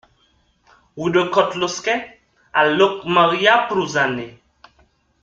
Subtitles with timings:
[0.97, 2.19] Rue de Coat Losquet
[2.53, 4.39] à Locmaria-Plouzané